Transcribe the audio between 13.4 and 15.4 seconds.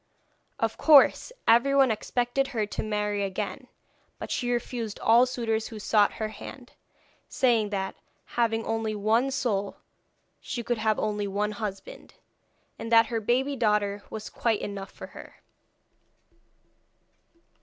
daughter was quite enough for her.